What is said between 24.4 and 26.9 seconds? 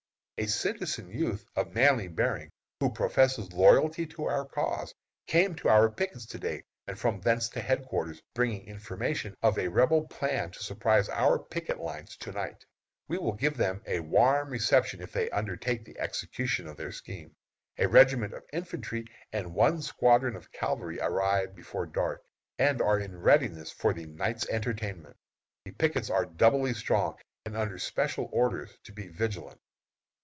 entertainment. The pickets are doubly